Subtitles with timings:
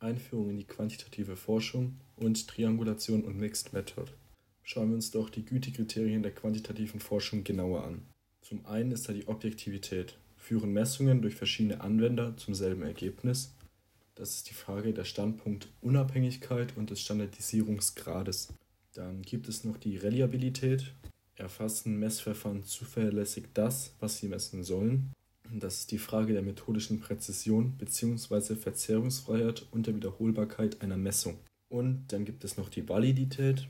[0.00, 4.12] Einführung in die quantitative Forschung und Triangulation und Mixed Method.
[4.62, 8.02] Schauen wir uns doch die Gütekriterien der quantitativen Forschung genauer an.
[8.42, 10.18] Zum einen ist da die Objektivität.
[10.36, 13.54] Führen Messungen durch verschiedene Anwender zum selben Ergebnis?
[14.14, 18.52] Das ist die Frage der Standpunktunabhängigkeit und des Standardisierungsgrades.
[18.94, 20.92] Dann gibt es noch die Reliabilität.
[21.36, 25.12] Erfassen Messverfahren zuverlässig das, was sie messen sollen?
[25.52, 28.54] Das ist die Frage der methodischen Präzision bzw.
[28.54, 31.38] Verzerrungsfreiheit und der Wiederholbarkeit einer Messung.
[31.68, 33.68] Und dann gibt es noch die Validität,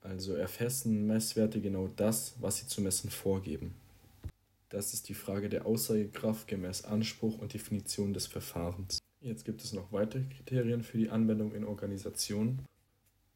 [0.00, 3.74] also erfassen Messwerte genau das, was sie zu messen vorgeben.
[4.70, 8.98] Das ist die Frage der Aussagekraft gemäß Anspruch und Definition des Verfahrens.
[9.20, 12.64] Jetzt gibt es noch weitere Kriterien für die Anwendung in Organisationen.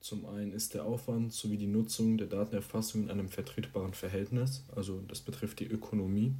[0.00, 5.00] Zum einen ist der Aufwand sowie die Nutzung der Datenerfassung in einem vertretbaren Verhältnis, also
[5.08, 6.34] das betrifft die Ökonomie.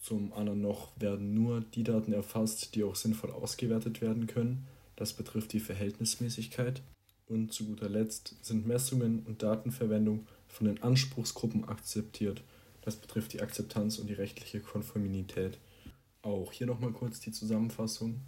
[0.00, 4.66] Zum anderen noch werden nur die Daten erfasst, die auch sinnvoll ausgewertet werden können.
[4.94, 6.82] Das betrifft die Verhältnismäßigkeit.
[7.26, 12.42] Und zu guter Letzt sind Messungen und Datenverwendung von den Anspruchsgruppen akzeptiert.
[12.82, 15.58] Das betrifft die Akzeptanz und die rechtliche Konformität.
[16.22, 18.20] Auch hier nochmal kurz die Zusammenfassung.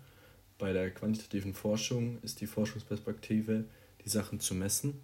[0.58, 3.64] Bei der quantitativen Forschung ist die Forschungsperspektive,
[4.04, 5.00] die Sachen zu messen.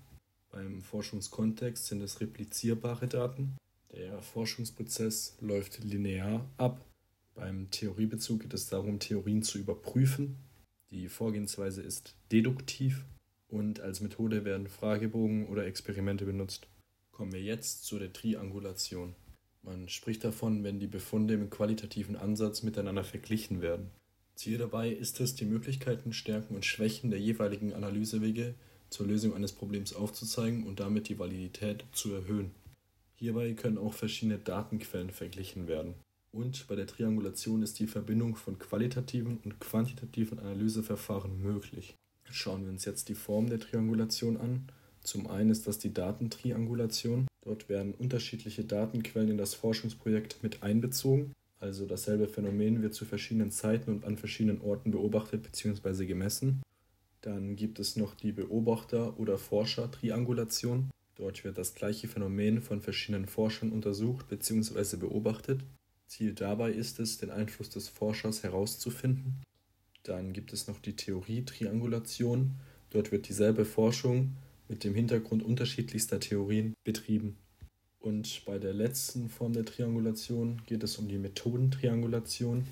[0.50, 3.56] Beim Forschungskontext sind es replizierbare Daten.
[3.94, 6.84] Der Forschungsprozess läuft linear ab.
[7.34, 10.36] Beim Theoriebezug geht es darum, Theorien zu überprüfen.
[10.90, 13.04] Die Vorgehensweise ist deduktiv
[13.46, 16.66] und als Methode werden Fragebogen oder Experimente benutzt.
[17.12, 19.14] Kommen wir jetzt zu der Triangulation.
[19.62, 23.90] Man spricht davon, wenn die Befunde im qualitativen Ansatz miteinander verglichen werden.
[24.34, 28.56] Ziel dabei ist es, die Möglichkeiten, Stärken und Schwächen der jeweiligen Analysewege
[28.90, 32.50] zur Lösung eines Problems aufzuzeigen und damit die Validität zu erhöhen.
[33.24, 35.94] Hierbei können auch verschiedene Datenquellen verglichen werden.
[36.30, 41.94] Und bei der Triangulation ist die Verbindung von qualitativen und quantitativen Analyseverfahren möglich.
[42.30, 44.66] Schauen wir uns jetzt die Form der Triangulation an.
[45.02, 47.26] Zum einen ist das die Datentriangulation.
[47.46, 51.32] Dort werden unterschiedliche Datenquellen in das Forschungsprojekt mit einbezogen.
[51.60, 56.04] Also dasselbe Phänomen wird zu verschiedenen Zeiten und an verschiedenen Orten beobachtet bzw.
[56.04, 56.60] gemessen.
[57.22, 60.90] Dann gibt es noch die Beobachter- oder Forscher-Triangulation.
[61.16, 64.96] Dort wird das gleiche Phänomen von verschiedenen Forschern untersucht bzw.
[64.96, 65.60] beobachtet.
[66.08, 69.42] Ziel dabei ist es, den Einfluss des Forschers herauszufinden.
[70.02, 72.52] Dann gibt es noch die Theorie-Triangulation.
[72.90, 74.36] Dort wird dieselbe Forschung
[74.68, 77.36] mit dem Hintergrund unterschiedlichster Theorien betrieben.
[78.00, 82.66] Und bei der letzten Form der Triangulation geht es um die Methodentriangulation.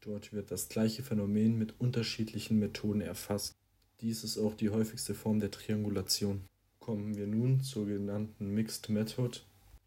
[0.00, 3.52] Dort wird das gleiche Phänomen mit unterschiedlichen Methoden erfasst.
[4.00, 6.42] Dies ist auch die häufigste Form der Triangulation
[6.84, 9.38] kommen wir nun zur genannten Mixed Method.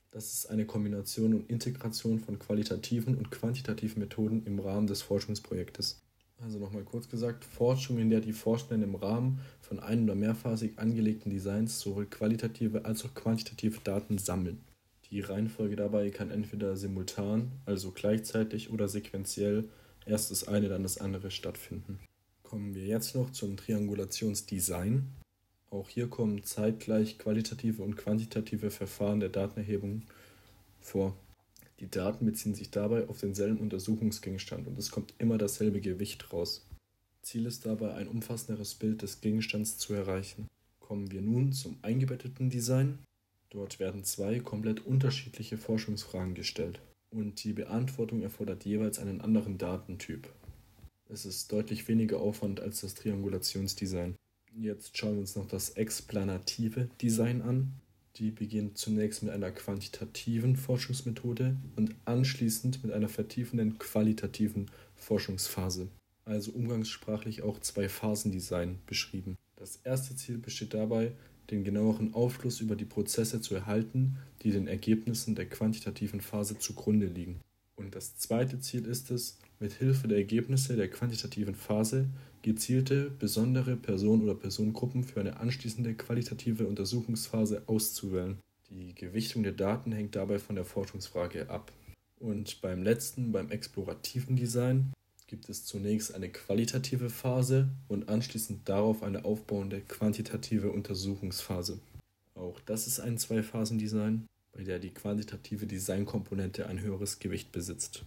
[0.10, 6.02] Das ist eine Kombination und Integration von qualitativen und quantitativen Methoden im Rahmen des Forschungsprojektes.
[6.42, 10.80] Also nochmal kurz gesagt, Forschung, in der die Forschenden im Rahmen von ein- oder mehrphasig
[10.80, 14.64] angelegten Designs sowohl qualitative als auch quantitative Daten sammeln.
[15.12, 19.70] Die Reihenfolge dabei kann entweder simultan, also gleichzeitig oder sequenziell
[20.08, 22.00] erst das eine, dann das andere stattfinden.
[22.42, 25.14] Kommen wir jetzt noch zum Triangulationsdesign.
[25.70, 30.04] Auch hier kommen zeitgleich qualitative und quantitative Verfahren der Datenerhebung
[30.80, 31.16] vor.
[31.80, 36.66] Die Daten beziehen sich dabei auf denselben Untersuchungsgegenstand und es kommt immer dasselbe Gewicht raus.
[37.22, 40.48] Ziel ist dabei, ein umfassenderes Bild des Gegenstands zu erreichen.
[40.80, 43.00] Kommen wir nun zum eingebetteten Design.
[43.50, 46.80] Dort werden zwei komplett unterschiedliche Forschungsfragen gestellt
[47.12, 50.30] und die Beantwortung erfordert jeweils einen anderen Datentyp.
[51.10, 54.16] Es ist deutlich weniger Aufwand als das Triangulationsdesign.
[54.60, 57.74] Jetzt schauen wir uns noch das explanative Design an.
[58.16, 65.90] Die beginnt zunächst mit einer quantitativen Forschungsmethode und anschließend mit einer vertiefenden qualitativen Forschungsphase,
[66.26, 69.38] also umgangssprachlich auch zwei Phasendesign beschrieben.
[69.58, 71.12] Das erste Ziel besteht dabei,
[71.52, 77.06] den genaueren Aufschluss über die Prozesse zu erhalten, die den Ergebnissen der quantitativen Phase zugrunde
[77.06, 77.42] liegen.
[77.78, 82.08] Und das zweite Ziel ist es, mit Hilfe der Ergebnisse der quantitativen Phase
[82.42, 88.38] gezielte, besondere Personen oder Personengruppen für eine anschließende qualitative Untersuchungsphase auszuwählen.
[88.70, 91.72] Die Gewichtung der Daten hängt dabei von der Forschungsfrage ab.
[92.20, 94.92] Und beim letzten, beim explorativen Design,
[95.28, 101.80] gibt es zunächst eine qualitative Phase und anschließend darauf eine aufbauende quantitative Untersuchungsphase.
[102.34, 104.26] Auch das ist ein Zwei-Phasen-Design
[104.58, 108.04] bei der die quantitative Designkomponente ein höheres Gewicht besitzt